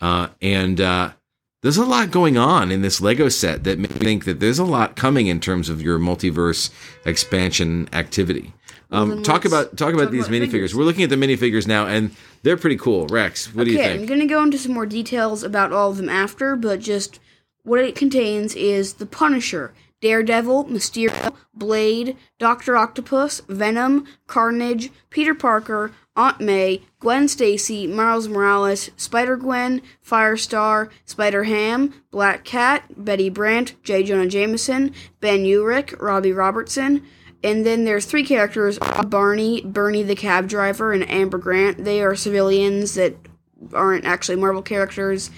Uh 0.00 0.28
and 0.40 0.80
uh 0.80 1.10
there's 1.62 1.76
a 1.76 1.84
lot 1.84 2.12
going 2.12 2.36
on 2.38 2.70
in 2.70 2.82
this 2.82 3.00
Lego 3.00 3.28
set 3.28 3.64
that 3.64 3.80
make 3.80 3.90
me 3.94 3.98
think 3.98 4.24
that 4.26 4.38
there's 4.38 4.60
a 4.60 4.64
lot 4.64 4.94
coming 4.94 5.26
in 5.26 5.40
terms 5.40 5.68
of 5.68 5.82
your 5.82 5.98
multiverse 5.98 6.70
expansion 7.04 7.88
activity. 7.92 8.52
Um, 8.90 9.22
talk 9.22 9.44
about 9.44 9.76
talk 9.76 9.92
about 9.92 10.04
talk 10.04 10.12
these 10.12 10.28
about 10.28 10.34
minifigures. 10.36 10.50
figures. 10.50 10.74
We're 10.74 10.84
looking 10.84 11.04
at 11.04 11.10
the 11.10 11.16
minifigures 11.16 11.66
now, 11.66 11.86
and 11.86 12.14
they're 12.42 12.56
pretty 12.56 12.76
cool. 12.78 13.06
Rex, 13.06 13.54
what 13.54 13.64
do 13.64 13.70
you 13.70 13.76
think? 13.76 13.90
okay, 13.90 14.00
I'm 14.00 14.06
gonna 14.06 14.26
go 14.26 14.42
into 14.42 14.58
some 14.58 14.72
more 14.72 14.86
details 14.86 15.42
about 15.42 15.72
all 15.72 15.90
of 15.90 15.98
them 15.98 16.08
after, 16.08 16.56
but 16.56 16.80
just 16.80 17.20
what 17.64 17.80
it 17.80 17.94
contains 17.94 18.54
is 18.54 18.94
the 18.94 19.04
Punisher, 19.04 19.74
Daredevil, 20.00 20.66
Mysterio, 20.66 21.34
Blade, 21.52 22.16
Doctor 22.38 22.76
Octopus, 22.78 23.42
Venom, 23.48 24.06
Carnage, 24.26 24.90
Peter 25.10 25.34
Parker, 25.34 25.92
Aunt 26.16 26.40
May, 26.40 26.82
Gwen 26.98 27.28
Stacy, 27.28 27.86
Miles 27.86 28.26
Morales, 28.26 28.90
Spider 28.96 29.36
Gwen, 29.36 29.82
Firestar, 30.04 30.88
Spider 31.04 31.44
Ham, 31.44 31.92
Black 32.10 32.44
Cat, 32.44 32.84
Betty 32.96 33.28
Brant, 33.28 33.74
J. 33.84 34.02
Jonah 34.02 34.26
Jameson, 34.26 34.94
Ben 35.20 35.44
Urich, 35.44 35.94
Robbie 36.00 36.32
Robertson. 36.32 37.04
And 37.44 37.64
then 37.64 37.84
there's 37.84 38.04
three 38.04 38.24
characters: 38.24 38.78
Barney, 39.06 39.60
Bernie 39.62 40.02
the 40.02 40.16
cab 40.16 40.48
driver, 40.48 40.92
and 40.92 41.08
Amber 41.08 41.38
Grant. 41.38 41.84
They 41.84 42.02
are 42.02 42.16
civilians 42.16 42.94
that 42.94 43.14
aren't 43.72 44.04
actually 44.04 44.36
Marvel 44.36 44.62
characters. 44.62 45.30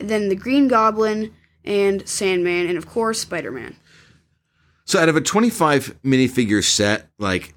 And 0.00 0.10
then 0.10 0.28
the 0.28 0.34
Green 0.36 0.68
Goblin 0.68 1.32
and 1.64 2.06
Sandman, 2.08 2.66
and 2.68 2.76
of 2.78 2.86
course 2.86 3.20
Spider 3.20 3.50
Man. 3.52 3.76
So, 4.84 5.00
out 5.00 5.08
of 5.08 5.16
a 5.16 5.20
25 5.20 5.96
minifigure 6.04 6.62
set, 6.62 7.08
like, 7.18 7.54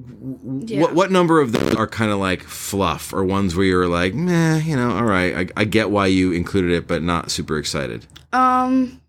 w- 0.00 0.60
Yeah. 0.66 0.80
what 0.82 0.94
what 0.94 1.10
number 1.10 1.40
of 1.40 1.52
them 1.52 1.76
are 1.76 1.86
kind 1.86 2.10
of 2.10 2.18
like 2.18 2.42
fluff, 2.42 3.12
or 3.12 3.24
ones 3.24 3.54
where 3.56 3.66
you're 3.66 3.88
like, 3.88 4.14
meh, 4.14 4.58
you 4.58 4.76
know, 4.76 4.90
all 4.90 5.04
right, 5.04 5.36
I, 5.56 5.60
I 5.62 5.64
get 5.64 5.90
why 5.90 6.06
you 6.06 6.32
included 6.32 6.72
it, 6.72 6.86
but 6.86 7.02
not 7.02 7.30
super 7.30 7.58
excited. 7.58 8.06
Um, 8.32 9.00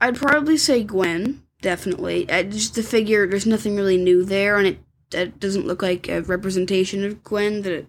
I'd 0.00 0.16
probably 0.16 0.56
say 0.56 0.82
Gwen. 0.84 1.41
Definitely, 1.62 2.28
uh, 2.28 2.42
just 2.42 2.74
the 2.74 2.82
figure. 2.82 3.26
There's 3.26 3.46
nothing 3.46 3.76
really 3.76 3.96
new 3.96 4.24
there, 4.24 4.58
and 4.58 4.66
it, 4.66 4.78
it 5.12 5.38
doesn't 5.40 5.66
look 5.66 5.80
like 5.80 6.08
a 6.08 6.20
representation 6.22 7.04
of 7.04 7.22
Gwen. 7.22 7.62
That 7.62 7.72
it, 7.72 7.86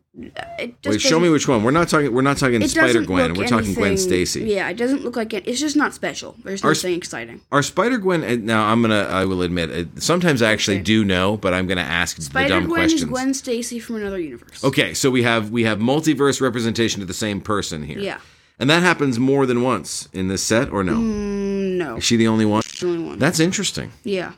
it 0.60 0.82
just 0.84 0.94
Wait, 0.96 1.02
show 1.02 1.20
me 1.20 1.28
which 1.30 1.48
one. 1.48 1.64
We're 1.64 1.72
not 1.72 1.90
talking. 1.90 2.14
We're 2.14 2.22
not 2.22 2.38
talking 2.38 2.66
Spider 2.68 3.02
Gwen. 3.02 3.34
We're 3.34 3.48
talking 3.48 3.74
Gwen 3.74 3.98
Stacy. 3.98 4.42
Yeah, 4.44 4.70
it 4.70 4.78
doesn't 4.78 5.04
look 5.04 5.16
like 5.16 5.34
it. 5.34 5.48
It's 5.48 5.60
just 5.60 5.76
not 5.76 5.94
special. 5.96 6.36
There's 6.44 6.64
Our 6.64 6.72
nothing 6.72 6.94
exciting. 6.94 7.42
Are 7.52 7.64
Spider 7.64 7.98
Gwen? 7.98 8.46
Now 8.46 8.66
I'm 8.68 8.82
gonna. 8.84 9.08
I 9.10 9.26
will 9.26 9.42
admit. 9.42 9.72
uh, 9.72 10.00
Sometimes 10.00 10.42
I 10.44 10.52
actually 10.52 10.78
Okay. 10.78 10.84
do 10.84 11.04
know, 11.04 11.36
but 11.38 11.54
I'm 11.56 11.66
gonna 11.66 11.82
ask 11.82 12.16
the 12.18 12.22
Spider 12.22 12.50
dumb 12.50 12.66
Gwen 12.68 12.76
questions. 12.82 13.02
is 13.04 13.10
Gwen 13.10 13.34
Stacy 13.34 13.80
from 13.80 13.96
another 13.96 14.20
universe. 14.20 14.64
Okay, 14.64 14.94
so 14.94 15.10
we 15.10 15.24
have 15.24 15.50
we 15.50 15.64
have 15.64 15.80
multiverse 15.80 16.40
representation 16.42 17.02
of 17.02 17.08
the 17.08 17.14
same 17.16 17.42
person 17.42 17.82
here. 17.84 17.98
Yeah. 18.00 18.20
and 18.60 18.70
that 18.70 18.84
happens 18.84 19.18
more 19.18 19.48
than 19.48 19.64
once 19.64 20.08
in 20.14 20.28
this 20.28 20.44
set, 20.44 20.70
or 20.70 20.84
no? 20.84 20.94
Mm, 20.98 21.43
no, 21.84 21.98
Is 21.98 22.04
she 22.04 22.16
the 22.18 22.28
only 22.28 22.46
one? 22.46 22.64
the 22.80 22.88
only 22.88 23.04
one. 23.04 23.20
That's 23.20 23.40
interesting. 23.40 23.92
yeah. 24.04 24.34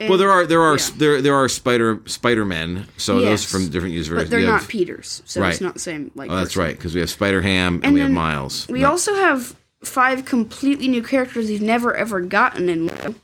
Well, 0.00 0.18
there 0.18 0.30
are 0.30 0.44
there 0.46 0.60
are 0.62 0.76
yeah. 0.76 0.86
there 0.96 1.22
there 1.22 1.34
are 1.34 1.48
Spider 1.48 2.02
Spider 2.06 2.44
Men, 2.44 2.86
so 2.98 3.14
those 3.20 3.24
Yes. 3.24 3.44
from 3.50 3.68
different 3.70 3.94
universes. 3.94 4.24
but 4.24 4.30
they're 4.30 4.40
have- 4.40 4.60
not 4.62 4.68
Peters, 4.68 5.22
so 5.24 5.40
Right. 5.40 5.52
it's 5.52 5.60
not 5.62 5.74
the 5.74 5.80
same. 5.80 6.10
Like, 6.14 6.30
Oh, 6.30 6.36
that's 6.36 6.50
person. 6.50 6.62
right, 6.62 6.76
because 6.76 6.92
we 6.94 7.00
have 7.00 7.08
Spider 7.08 7.40
Ham 7.40 7.76
and, 7.76 7.84
And 7.86 7.94
we 7.94 8.00
have 8.00 8.10
Miles. 8.10 8.66
We 8.68 8.80
No. 8.80 8.90
also 8.90 9.14
have 9.14 9.56
five 9.82 10.24
completely 10.26 10.88
new 10.88 11.02
characters 11.02 11.46
we've 11.48 11.62
never 11.62 11.94
ever 11.96 12.20
gotten 12.20 12.68
in 12.68 12.86
Lego, 12.88 13.14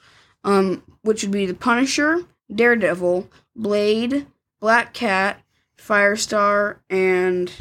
um, 0.44 0.82
which 1.02 1.22
would 1.22 1.32
be 1.32 1.44
the 1.44 1.52
Punisher, 1.54 2.22
Daredevil, 2.54 3.28
Blade, 3.54 4.26
Black 4.60 4.94
Cat, 4.94 5.42
Firestar, 5.76 6.76
and 6.88 7.52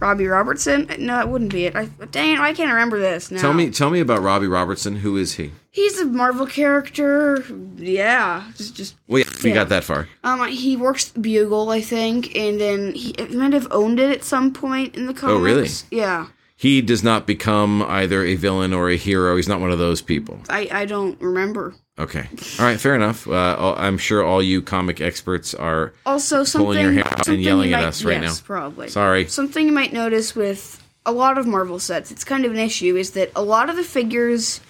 Robbie 0.00 0.26
Robertson. 0.26 0.86
No, 0.98 1.16
that 1.16 1.28
wouldn't 1.28 1.52
be 1.52 1.66
it. 1.66 1.74
I, 1.76 1.86
dang 2.10 2.34
it, 2.34 2.40
I 2.40 2.52
can't 2.52 2.70
remember 2.70 2.98
this 3.00 3.30
now. 3.30 3.40
tell 3.40 3.52
me 3.54 3.70
tell 3.70 3.90
me 3.90 4.00
about 4.00 4.22
Robbie 4.22 4.46
Robertson. 4.46 4.96
Who 4.96 5.16
is 5.16 5.34
he? 5.34 5.52
he's 5.70 5.98
a 6.00 6.06
Marvel 6.06 6.46
character. 6.46 7.44
Yeah, 7.76 8.44
just 8.56 8.74
just 8.76 8.94
Well, 9.08 9.20
yeah, 9.20 9.30
we 9.44 9.50
Yeah. 9.50 9.54
got 9.56 9.68
that 9.70 9.84
far. 9.84 10.08
um, 10.24 10.46
he 10.48 10.76
works 10.76 11.10
Bugle, 11.10 11.70
I 11.70 11.80
think, 11.82 12.34
and 12.36 12.58
then 12.60 12.92
he, 12.94 13.14
he 13.18 13.36
might 13.36 13.52
have 13.52 13.68
owned 13.70 14.00
it 14.00 14.10
at 14.10 14.24
some 14.24 14.52
point 14.52 14.96
in 14.96 15.06
the 15.06 15.14
comics. 15.14 15.36
Oh, 15.38 15.42
really? 15.42 15.68
Yeah. 15.90 16.26
He 16.56 16.80
does 16.82 17.04
not 17.04 17.26
become 17.26 17.82
either 17.82 18.24
a 18.24 18.34
villain 18.34 18.72
or 18.72 18.90
a 18.90 18.96
hero. 18.96 19.36
He's 19.36 19.48
not 19.48 19.60
one 19.60 19.70
of 19.70 19.78
those 19.78 20.02
people. 20.02 20.40
I, 20.48 20.68
I 20.72 20.84
don't 20.86 21.20
remember. 21.20 21.74
Okay. 21.98 22.28
All 22.58 22.64
right. 22.66 22.80
Fair 22.80 22.94
enough. 22.94 23.28
Uh, 23.28 23.74
I'm 23.76 23.98
sure 23.98 24.24
all 24.24 24.42
you 24.42 24.60
comic 24.62 25.00
experts 25.00 25.54
are. 25.54 25.92
Also, 26.04 26.44
Pulling 26.44 26.80
your 26.80 26.92
hair 26.92 27.06
out 27.06 27.28
and 27.28 27.40
yelling 27.40 27.70
you 27.70 27.74
at 27.74 27.84
us 27.84 28.04
right 28.04 28.20
yes, 28.20 28.40
now. 28.40 28.46
Probably. 28.46 28.88
Sorry. 28.88 29.26
Something 29.28 29.66
you 29.66 29.72
might 29.72 29.92
notice 29.92 30.34
with 30.34 30.82
a 31.06 31.12
lot 31.12 31.38
of 31.38 31.46
Marvel 31.46 31.78
sets, 31.78 32.10
it's 32.10 32.24
kind 32.24 32.44
of 32.44 32.50
an 32.50 32.58
issue, 32.58 32.96
is 32.96 33.12
that 33.12 33.30
a 33.36 33.42
lot 33.42 33.70
of 33.70 33.76
the 33.76 33.84
figures 33.84 34.60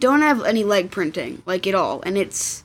don't 0.00 0.22
have 0.22 0.42
any 0.44 0.64
leg 0.64 0.90
printing, 0.90 1.42
like 1.46 1.66
at 1.66 1.74
all, 1.74 2.02
and 2.02 2.16
it's 2.18 2.64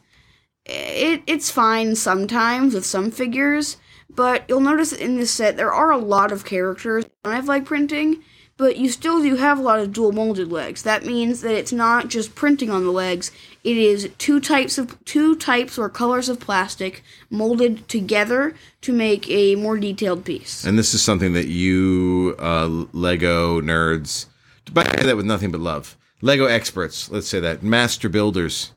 it 0.65 1.21
it's 1.27 1.51
fine 1.51 1.95
sometimes 1.95 2.73
with 2.73 2.85
some 2.85 3.11
figures, 3.11 3.77
but 4.09 4.43
you'll 4.47 4.59
notice 4.59 4.91
in 4.91 5.17
this 5.17 5.31
set 5.31 5.57
there 5.57 5.73
are 5.73 5.91
a 5.91 5.97
lot 5.97 6.31
of 6.31 6.45
characters 6.45 7.03
that 7.03 7.13
don't 7.23 7.33
have 7.33 7.47
leg 7.47 7.65
printing, 7.65 8.23
but 8.57 8.77
you 8.77 8.89
still 8.89 9.21
do 9.21 9.35
have 9.35 9.59
a 9.59 9.61
lot 9.61 9.79
of 9.79 9.93
dual 9.93 10.11
molded 10.11 10.51
legs. 10.51 10.83
That 10.83 11.05
means 11.05 11.41
that 11.41 11.53
it's 11.53 11.71
not 11.71 12.07
just 12.09 12.35
printing 12.35 12.69
on 12.69 12.83
the 12.83 12.91
legs; 12.91 13.31
it 13.63 13.77
is 13.77 14.09
two 14.17 14.39
types 14.39 14.77
of 14.77 15.03
two 15.05 15.35
types 15.35 15.77
or 15.77 15.89
colors 15.89 16.27
of 16.29 16.39
plastic 16.39 17.03
molded 17.29 17.87
together 17.87 18.55
to 18.81 18.91
make 18.93 19.29
a 19.29 19.55
more 19.55 19.77
detailed 19.77 20.25
piece. 20.25 20.65
And 20.65 20.77
this 20.77 20.93
is 20.93 21.01
something 21.01 21.33
that 21.33 21.47
you 21.47 22.35
uh, 22.39 22.67
Lego 22.93 23.61
nerds, 23.61 24.25
but 24.73 24.87
I 24.87 25.01
say 25.01 25.07
that 25.07 25.17
with 25.17 25.25
nothing 25.25 25.51
but 25.51 25.61
love. 25.61 25.95
Lego 26.21 26.45
experts, 26.45 27.11
let's 27.11 27.27
say 27.27 27.39
that 27.39 27.61
master 27.61 28.09
builders, 28.09 28.71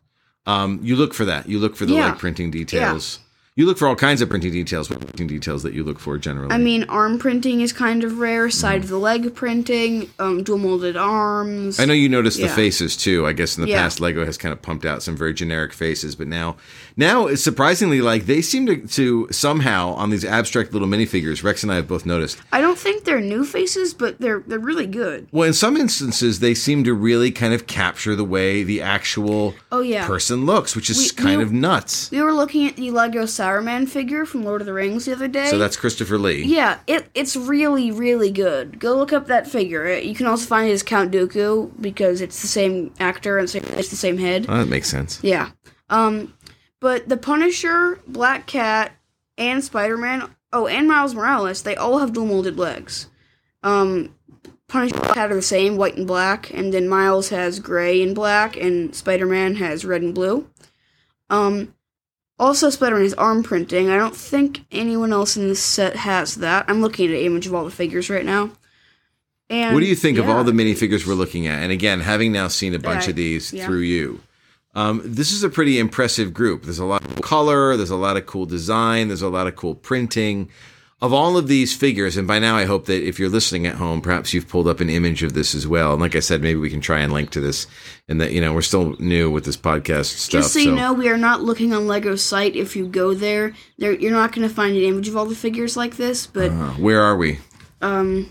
um, 0.46 0.78
you 0.82 0.94
look 0.94 1.14
for 1.14 1.25
that. 1.25 1.49
You 1.49 1.58
look 1.58 1.75
for 1.75 1.87
the 1.87 1.94
Yeah. 1.94 2.10
leg 2.10 2.18
printing 2.18 2.50
details. 2.50 3.20
You 3.57 3.66
look 3.66 3.78
for 3.78 3.88
all 3.88 3.97
kinds 3.97 4.23
of 4.23 4.28
printing 4.28 4.52
details. 4.52 4.87
Printing 4.87 5.26
details 5.26 5.64
that 5.64 5.75
you 5.75 5.83
look 5.83 5.99
for 5.99 6.16
generally? 6.19 6.52
I 6.54 6.57
mean, 6.57 6.85
arm 6.85 7.19
printing 7.19 7.62
is 7.62 7.73
kind 7.73 8.04
of 8.04 8.21
rare. 8.21 8.49
Side 8.49 8.85
of 8.85 8.88
the 8.88 8.97
leg 8.97 9.35
printing, 9.35 10.09
um, 10.21 10.45
dual 10.45 10.57
molded 10.59 10.97
arms. 10.97 11.80
I 11.80 11.85
know 11.85 11.92
you 11.92 12.09
noticed 12.09 12.40
the 12.40 12.49
faces 12.49 12.97
too. 12.97 13.26
I 13.26 13.33
guess 13.33 13.59
in 13.59 13.64
the 13.64 13.69
Yeah. 13.71 13.83
past, 13.83 13.99
Lego 14.00 14.25
has 14.25 14.38
kind 14.38 14.52
of 14.52 14.62
pumped 14.62 14.87
out 14.87 15.02
some 15.02 15.16
very 15.16 15.35
generic 15.35 15.73
faces, 15.73 16.14
but 16.14 16.28
now, 16.28 16.57
now 16.97 17.26
it's 17.26 17.42
surprisingly 17.42 18.00
like 18.00 18.26
they 18.26 18.40
seem 18.40 18.66
to, 18.66 18.87
to 18.87 19.26
somehow 19.33 19.95
on 19.95 20.11
these 20.11 20.25
abstract 20.25 20.73
little 20.73 20.88
minifigures. 20.88 21.42
Rex 21.42 21.64
and 21.64 21.73
I 21.73 21.76
have 21.76 21.88
both 21.88 22.07
noticed. 22.07 22.38
I 22.52 22.61
don't 22.61 22.78
think 22.78 23.02
they're 23.02 23.21
new 23.21 23.45
faces, 23.45 23.95
but 23.95 24.21
they're 24.21 24.45
they're 24.47 24.61
really 24.61 24.87
good. 24.87 25.26
Well, 25.33 25.49
in 25.49 25.54
some 25.54 25.76
instances, 25.76 26.38
they 26.38 26.54
seem 26.54 26.85
to 26.85 26.95
really 26.95 27.33
kind 27.33 27.52
of 27.52 27.66
capture 27.66 28.14
the 28.14 28.25
way 28.25 28.62
the 28.62 28.80
actual 28.80 29.54
Oh 29.73 29.80
yeah. 29.80 30.07
person 30.07 30.47
looks, 30.47 30.76
which 30.76 30.88
is 30.88 30.99
We- 30.99 31.23
kind 31.23 31.38
we- 31.38 31.45
of 31.45 31.52
nuts. 31.52 32.11
we 32.12 32.23
were 32.23 32.33
looking 32.33 32.66
at 32.69 32.76
the 32.76 32.92
Lego 32.92 33.26
Sauron 33.40 33.88
figure 33.88 34.25
from 34.26 34.44
Lord 34.44 34.61
of 34.61 34.66
the 34.66 34.73
Rings 34.73 35.04
the 35.06 35.12
other 35.12 35.28
day. 35.28 35.47
So 35.47 35.59
that's 35.59 35.76
Christopher 35.76 36.18
Lee. 36.18 36.42
yeah, 36.44 36.78
it 36.87 37.09
it's 37.14 37.37
really 37.37 37.90
really 37.90 38.30
good. 38.30 38.78
Go 38.78 38.97
look 38.97 39.12
up 39.12 39.26
that 39.28 39.47
figure. 39.47 39.87
Uh, 39.87 39.97
You 39.99 40.14
can 40.14 40.26
also 40.26 40.47
find 40.47 40.68
it 40.68 40.73
as 40.73 40.82
Count 40.82 41.11
Dooku 41.12 41.73
because 41.80 42.20
it's 42.20 42.40
the 42.42 42.49
same 42.49 42.92
actor 43.00 43.38
and 43.38 43.52
it's 43.54 43.88
the 43.90 43.97
same 43.97 44.18
head. 44.18 44.47
Oh, 44.49 44.59
that 44.59 44.68
makes 44.68 44.88
sense. 44.90 45.18
Yeah. 45.23 45.50
Um, 45.88 46.35
but 46.80 47.09
the 47.09 47.16
Punisher, 47.16 48.00
Black 48.06 48.47
Cat, 48.47 48.92
and 49.38 49.62
Spider 49.64 49.97
Man. 49.97 50.30
Oh, 50.52 50.66
and 50.66 50.88
Miles 50.88 51.14
Morales. 51.14 51.62
They 51.62 51.76
all 51.76 51.99
have 51.99 52.12
dual 52.12 52.26
molded 52.26 52.59
legs. 52.59 53.09
Um, 53.62 54.14
Punisher 54.68 54.94
and 54.94 55.02
Black 55.04 55.14
Cat 55.14 55.30
are 55.32 55.35
the 55.37 55.42
same, 55.42 55.76
white 55.76 55.97
and 55.97 56.06
black, 56.06 56.52
and 56.52 56.73
then 56.75 56.88
Miles 56.88 57.28
has 57.30 57.59
gray 57.61 58.02
and 58.02 58.14
black, 58.14 58.56
and 58.56 58.94
Spider 58.94 59.26
Man 59.26 59.56
has 59.56 59.85
red 59.85 60.02
and 60.02 60.14
blue. 60.14 60.49
Um, 61.28 61.75
also, 62.40 62.70
Spider 62.70 62.97
Man 62.97 63.04
has 63.04 63.14
arm 63.14 63.42
printing. 63.42 63.90
I 63.90 63.97
don't 63.99 64.16
think 64.16 64.61
anyone 64.73 65.12
else 65.12 65.37
in 65.37 65.47
this 65.49 65.62
set 65.62 65.94
has 65.94 66.37
that. 66.37 66.64
I'm 66.68 66.80
looking 66.80 67.06
at 67.11 67.12
an 67.16 67.25
image 67.25 67.47
of 67.47 67.54
all 67.54 67.64
the 67.64 67.70
figures 67.70 68.09
right 68.11 68.25
now. 68.25 68.50
And 69.50 69.75
What 69.75 69.80
do 69.80 69.87
you 69.87 69.94
think 69.97 70.16
of 70.18 70.28
all 70.28 70.42
the 70.42 70.52
minifigures 70.52 71.06
we're 71.06 71.14
looking 71.14 71.47
at? 71.47 71.62
And 71.62 71.70
again, 71.70 72.00
having 72.00 72.32
now 72.32 72.49
seen 72.49 72.75
a 72.75 72.78
bunch 72.78 73.00
Right. 73.02 73.09
of 73.11 73.16
these 73.16 73.52
Yeah. 73.52 73.66
through 73.66 73.80
you, 73.80 74.20
um, 74.75 75.02
this 75.04 75.32
is 75.32 75.42
a 75.42 75.49
pretty 75.49 75.78
impressive 75.78 76.32
group. 76.32 76.62
There's 76.64 76.78
a 76.78 76.85
lot 76.85 77.04
of 77.04 77.20
color, 77.20 77.76
there's 77.76 77.90
a 77.90 77.97
lot 77.97 78.16
of 78.16 78.26
cool 78.26 78.47
design, 78.47 79.09
there's 79.09 79.23
a 79.23 79.28
lot 79.28 79.47
of 79.47 79.56
cool 79.56 79.75
printing. 79.75 80.49
Of 81.02 81.14
all 81.14 81.38
of 81.38 81.49
these 81.49 81.75
figures, 81.75 82.19
and 82.19 82.28
by 82.28 82.38
now 82.38 82.57
I 82.59 82.66
hope 82.66 82.85
that 82.85 83.02
if 83.02 83.19
you're 83.19 83.30
listening 83.30 83.66
at 83.66 83.76
home, 83.76 84.02
perhaps 84.02 84.35
you've 84.35 84.47
pulled 84.49 84.69
up 84.69 84.80
an 84.80 84.90
image 84.90 85.23
of 85.23 85.33
this 85.33 85.54
as 85.54 85.66
well. 85.66 85.92
And 85.92 86.00
like 86.02 86.14
I 86.14 86.21
said, 86.21 86.42
maybe 86.42 86.59
we 86.61 86.69
can 86.69 86.83
try 86.83 87.00
and 87.00 87.11
link 87.11 87.30
to 87.30 87.40
this. 87.40 87.66
And 88.07 88.21
that 88.21 88.33
you 88.33 88.40
know 88.42 88.52
we're 88.52 88.61
still 88.61 88.97
new 88.99 89.30
with 89.30 89.47
this 89.47 89.57
podcast 89.57 90.07
stuff. 90.19 90.42
Just 90.42 90.52
so 90.52 90.59
you 90.59 90.73
know, 90.75 90.92
we 90.92 91.09
are 91.09 91.16
not 91.16 91.40
looking 91.42 91.73
on 91.73 91.87
Lego's 91.87 92.23
site. 92.23 92.54
If 92.54 92.76
you 92.76 92.87
go 92.87 93.14
there, 93.14 93.54
there 93.78 93.92
you're 93.95 94.12
not 94.12 94.33
going 94.33 94.47
to 94.47 94.54
find 94.54 94.76
an 94.76 94.83
image 94.83 95.09
of 95.09 95.16
all 95.16 95.25
the 95.25 95.35
figures 95.35 95.75
like 95.75 95.97
this. 95.97 96.26
But 96.26 96.50
Uh, 96.50 96.73
where 96.73 97.00
are 97.00 97.16
we? 97.16 97.38
um, 97.80 98.28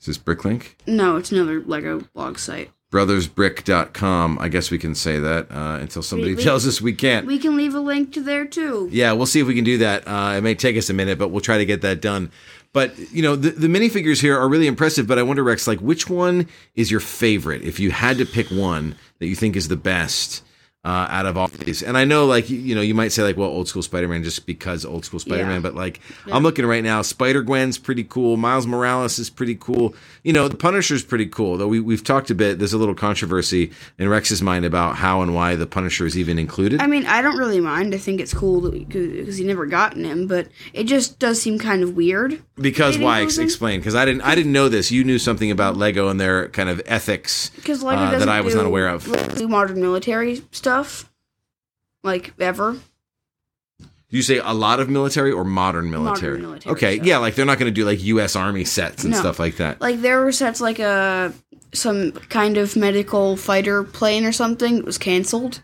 Is 0.00 0.04
this 0.06 0.18
Bricklink? 0.18 0.74
no, 0.86 1.16
it's 1.16 1.32
another 1.32 1.62
Lego 1.64 2.00
blog 2.12 2.36
site. 2.38 2.70
Brothersbrick.com. 2.92 4.38
I 4.40 4.48
guess 4.48 4.70
we 4.70 4.78
can 4.78 4.94
say 4.94 5.18
that 5.18 5.50
uh, 5.50 5.78
until 5.80 6.02
somebody 6.02 6.34
we- 6.34 6.42
tells 6.42 6.66
us 6.66 6.80
we 6.80 6.92
can't. 6.92 7.26
We 7.26 7.38
can 7.38 7.56
leave 7.56 7.74
a 7.74 7.80
link 7.80 8.12
to 8.14 8.20
there 8.22 8.44
too. 8.44 8.88
Yeah, 8.92 9.12
we'll 9.12 9.26
see 9.26 9.40
if 9.40 9.46
we 9.46 9.54
can 9.54 9.64
do 9.64 9.78
that. 9.78 10.06
Uh, 10.06 10.34
it 10.36 10.42
may 10.42 10.54
take 10.54 10.76
us 10.76 10.90
a 10.90 10.92
minute, 10.94 11.18
but 11.18 11.28
we'll 11.28 11.40
try 11.40 11.58
to 11.58 11.66
get 11.66 11.82
that 11.82 12.00
done. 12.00 12.30
But 12.72 12.96
you 13.12 13.22
know, 13.22 13.36
the, 13.36 13.50
the 13.50 13.66
minifigures 13.68 14.20
here 14.20 14.38
are 14.38 14.48
really 14.48 14.66
impressive. 14.66 15.06
But 15.06 15.18
I 15.18 15.22
wonder, 15.22 15.42
Rex, 15.44 15.66
like 15.66 15.80
which 15.80 16.08
one 16.08 16.48
is 16.74 16.90
your 16.90 17.00
favorite? 17.00 17.62
If 17.62 17.78
you 17.80 17.90
had 17.90 18.18
to 18.18 18.26
pick 18.26 18.48
one 18.48 18.96
that 19.18 19.26
you 19.26 19.36
think 19.36 19.54
is 19.56 19.68
the 19.68 19.76
best 19.76 20.42
uh, 20.84 21.06
out 21.08 21.26
of 21.26 21.36
all 21.36 21.48
these, 21.48 21.82
and 21.82 21.96
I 21.96 22.04
know, 22.04 22.26
like 22.26 22.50
you, 22.50 22.74
know, 22.74 22.80
you 22.80 22.94
might 22.94 23.12
say 23.12 23.22
like, 23.22 23.36
well, 23.36 23.48
old 23.48 23.68
school 23.68 23.82
Spider 23.82 24.08
Man 24.08 24.22
just 24.22 24.44
because 24.46 24.84
old 24.84 25.04
school 25.04 25.18
Spider 25.18 25.46
Man. 25.46 25.54
Yeah. 25.54 25.60
But 25.60 25.74
like, 25.74 26.00
I'm 26.30 26.42
looking 26.42 26.66
right 26.66 26.84
now, 26.84 27.02
Spider 27.02 27.42
Gwen's 27.42 27.78
pretty 27.78 28.04
cool. 28.04 28.36
Miles 28.36 28.66
Morales 28.66 29.18
is 29.18 29.30
pretty 29.30 29.54
cool. 29.54 29.94
You 30.22 30.32
know, 30.32 30.48
the 30.48 30.56
Punisher's 30.56 31.04
pretty 31.04 31.26
cool. 31.26 31.56
Though 31.56 31.68
we 31.68 31.80
we've 31.80 32.04
talked 32.04 32.30
a 32.30 32.34
bit. 32.34 32.58
There's 32.58 32.72
a 32.72 32.78
little 32.78 32.94
controversy 32.94 33.70
in 33.98 34.08
Rex's 34.08 34.42
mind 34.42 34.64
about 34.64 34.96
how 34.96 35.22
and 35.22 35.34
why 35.34 35.56
the 35.56 35.66
Punisher 35.66 36.06
is 36.06 36.18
even 36.18 36.38
included. 36.38 36.80
I 36.80 36.86
mean, 36.86 37.06
I 37.06 37.22
don't 37.22 37.38
really 37.38 37.60
mind. 37.60 37.94
I 37.94 37.98
think 37.98 38.20
it's 38.20 38.34
cool 38.34 38.70
because 38.70 39.38
he 39.38 39.44
never 39.44 39.66
gotten 39.66 40.04
him, 40.04 40.26
but 40.26 40.48
it 40.72 40.84
just 40.84 41.18
does 41.18 41.40
seem 41.40 41.58
kind 41.58 41.82
of 41.82 41.96
weird. 41.96 42.42
Because 42.60 42.98
why? 42.98 43.22
Ex- 43.22 43.38
explain. 43.38 43.80
Because 43.80 43.94
I 43.96 44.04
didn't. 44.04 44.22
I 44.22 44.34
didn't 44.34 44.52
know 44.52 44.68
this. 44.68 44.92
You 44.92 45.02
knew 45.02 45.18
something 45.18 45.50
about 45.50 45.76
Lego 45.76 46.08
and 46.08 46.20
their 46.20 46.48
kind 46.50 46.68
of 46.68 46.80
ethics 46.86 47.50
Because 47.56 47.82
Lego 47.82 48.00
uh, 48.02 48.10
doesn't 48.12 48.28
that 48.28 48.32
I 48.32 48.40
was 48.42 48.54
not 48.54 48.64
aware 48.64 48.88
of. 48.88 49.04
do 49.36 49.48
modern 49.48 49.80
military 49.80 50.42
stuff, 50.52 51.10
like 52.04 52.32
ever. 52.38 52.76
You 54.08 54.22
say 54.22 54.38
a 54.38 54.52
lot 54.52 54.78
of 54.78 54.88
military 54.88 55.32
or 55.32 55.42
modern 55.44 55.90
military? 55.90 56.38
military 56.40 56.72
okay, 56.76 56.94
stuff. 56.96 57.06
yeah, 57.06 57.18
like 57.18 57.34
they're 57.34 57.44
not 57.44 57.58
going 57.58 57.68
to 57.72 57.74
do 57.74 57.84
like 57.84 58.00
U.S. 58.04 58.36
Army 58.36 58.64
sets 58.64 59.02
and 59.02 59.12
No. 59.12 59.18
stuff 59.18 59.40
like 59.40 59.56
that. 59.56 59.80
Like 59.80 60.00
there 60.02 60.22
were 60.24 60.30
sets 60.30 60.60
like 60.60 60.78
a 60.78 61.32
some 61.72 62.12
kind 62.12 62.56
of 62.56 62.76
medical 62.76 63.36
fighter 63.36 63.82
plane 63.82 64.24
or 64.24 64.30
something 64.30 64.78
it 64.78 64.84
was 64.84 64.98
canceled. 64.98 65.62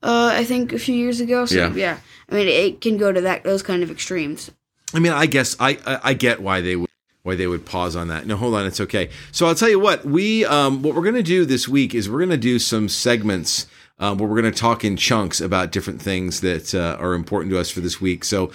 Uh, 0.00 0.30
I 0.32 0.44
think 0.44 0.72
a 0.72 0.78
few 0.78 0.94
years 0.94 1.18
ago. 1.18 1.44
So, 1.46 1.56
Yeah. 1.56 1.72
yeah. 1.74 1.98
I 2.30 2.34
mean, 2.36 2.46
it 2.46 2.80
can 2.80 2.96
go 2.98 3.10
to 3.10 3.20
that 3.22 3.42
those 3.42 3.64
kind 3.64 3.82
of 3.82 3.90
extremes. 3.90 4.52
I 4.94 5.00
mean, 5.00 5.12
I 5.12 5.26
guess 5.26 5.56
I, 5.60 5.78
I 5.86 6.00
I 6.04 6.14
get 6.14 6.40
why 6.40 6.60
they 6.60 6.76
would 6.76 6.88
why 7.22 7.36
they 7.36 7.46
would 7.46 7.66
pause 7.66 7.94
on 7.94 8.08
that. 8.08 8.26
No, 8.26 8.36
hold 8.36 8.54
on, 8.54 8.66
it's 8.66 8.80
okay. 8.80 9.10
So 9.32 9.46
I'll 9.46 9.54
tell 9.54 9.68
you 9.68 9.78
what 9.78 10.04
we 10.04 10.44
um 10.44 10.82
what 10.82 10.94
we're 10.94 11.02
going 11.02 11.14
to 11.14 11.22
do 11.22 11.44
this 11.44 11.68
week 11.68 11.94
is 11.94 12.08
we're 12.08 12.18
going 12.18 12.30
to 12.30 12.36
do 12.36 12.58
some 12.58 12.88
segments. 12.88 13.66
Um, 14.00 14.16
where 14.16 14.28
we're 14.28 14.40
going 14.40 14.52
to 14.52 14.56
talk 14.56 14.84
in 14.84 14.96
chunks 14.96 15.40
about 15.40 15.72
different 15.72 16.00
things 16.00 16.40
that 16.42 16.72
uh, 16.72 16.96
are 17.00 17.14
important 17.14 17.50
to 17.50 17.58
us 17.58 17.68
for 17.68 17.80
this 17.80 18.00
week. 18.00 18.24
So 18.24 18.52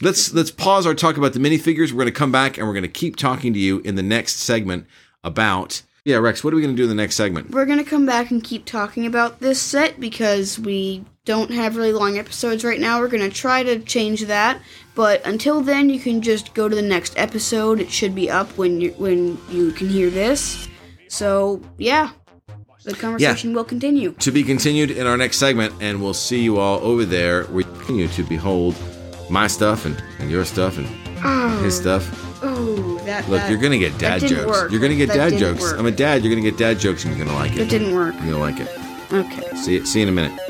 let's 0.00 0.32
let's 0.32 0.50
pause 0.50 0.86
our 0.86 0.94
talk 0.94 1.18
about 1.18 1.34
the 1.34 1.40
minifigures. 1.40 1.92
We're 1.92 2.04
going 2.04 2.06
to 2.06 2.12
come 2.12 2.32
back 2.32 2.56
and 2.56 2.66
we're 2.66 2.72
going 2.72 2.84
to 2.84 2.88
keep 2.88 3.16
talking 3.16 3.52
to 3.52 3.58
you 3.58 3.80
in 3.80 3.96
the 3.96 4.02
next 4.02 4.36
segment 4.36 4.86
about 5.22 5.82
yeah, 6.08 6.16
Rex. 6.16 6.42
What 6.42 6.54
are 6.54 6.56
we 6.56 6.62
going 6.62 6.74
to 6.74 6.76
do 6.76 6.84
in 6.84 6.88
the 6.88 6.94
next 6.94 7.16
segment? 7.16 7.50
We're 7.50 7.66
gonna 7.66 7.84
come 7.84 8.06
back 8.06 8.30
and 8.30 8.42
keep 8.42 8.64
talking 8.64 9.04
about 9.04 9.40
this 9.40 9.60
set 9.60 10.00
because 10.00 10.58
we 10.58 11.04
don't 11.26 11.50
have 11.50 11.76
really 11.76 11.92
long 11.92 12.16
episodes 12.16 12.64
right 12.64 12.80
now. 12.80 12.98
We're 12.98 13.08
gonna 13.08 13.28
try 13.28 13.62
to 13.62 13.78
change 13.80 14.24
that, 14.24 14.58
but 14.98 15.24
until 15.24 15.60
then, 15.60 15.90
you 15.90 16.00
can 16.00 16.20
just 16.20 16.54
go 16.54 16.68
to 16.68 16.74
the 16.74 16.82
next 16.82 17.16
episode. 17.16 17.78
It 17.78 17.88
should 17.88 18.16
be 18.16 18.28
up 18.28 18.48
when 18.58 18.80
you 18.80 18.90
when 18.98 19.38
you 19.48 19.70
can 19.70 19.88
hear 19.88 20.10
this. 20.10 20.66
So 21.06 21.62
yeah, 21.76 22.10
the 22.82 22.94
conversation 22.94 23.54
will 23.54 23.62
continue. 23.62 24.10
To 24.14 24.32
be 24.32 24.42
continued 24.42 24.90
in 24.90 25.06
our 25.06 25.16
next 25.16 25.36
segment, 25.36 25.72
and 25.80 26.02
we'll 26.02 26.14
see 26.14 26.42
you 26.42 26.58
all 26.58 26.80
over 26.80 27.04
there. 27.04 27.46
We 27.46 27.62
continue 27.62 28.08
to 28.08 28.24
behold 28.24 28.74
my 29.30 29.46
stuff 29.46 29.86
and, 29.86 30.02
and 30.18 30.32
your 30.32 30.44
stuff 30.44 30.78
and 30.78 30.88
oh. 31.22 31.62
his 31.62 31.76
stuff. 31.76 32.02
Oh, 32.42 32.98
that. 33.04 33.28
Look, 33.28 33.42
that, 33.42 33.50
you're 33.52 33.60
gonna 33.60 33.78
get 33.78 33.96
dad 33.98 34.22
jokes. 34.22 34.46
work. 34.46 34.72
You're 34.72 34.80
gonna 34.80 34.96
get 34.96 35.10
That 35.10 35.30
dad 35.30 35.38
jokes. 35.38 35.60
work. 35.60 35.78
I'm 35.78 35.86
a 35.86 35.92
dad. 35.92 36.24
You're 36.24 36.34
gonna 36.34 36.42
get 36.42 36.58
dad 36.58 36.80
jokes, 36.80 37.04
and 37.04 37.16
you're 37.16 37.24
gonna 37.24 37.38
like 37.38 37.52
it. 37.52 37.60
It. 37.60 37.70
didn't 37.70 37.94
work. 37.94 38.16
You're 38.16 38.32
gonna 38.32 38.38
like 38.38 38.58
it. 38.58 38.68
Okay. 39.12 39.56
See 39.58 39.86
see 39.86 40.00
you 40.00 40.08
in 40.08 40.12
a 40.12 40.12
minute. 40.12 40.47